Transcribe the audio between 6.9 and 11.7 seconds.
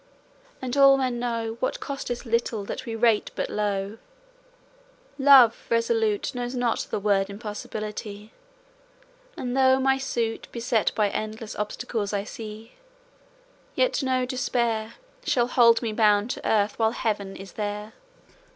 word "impossibility;" And though my suit Beset by endless